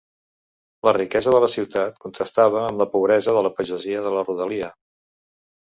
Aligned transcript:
La 0.87 0.93
riquesa 0.97 1.33
de 1.35 1.41
la 1.43 1.49
ciutat 1.57 2.01
contrastava 2.05 2.65
amb 2.71 2.81
la 2.83 2.89
pobresa 2.97 3.37
de 3.39 3.45
la 3.49 3.53
pagesia 3.61 4.03
de 4.07 4.15
la 4.19 4.25
rodalia. 4.31 4.73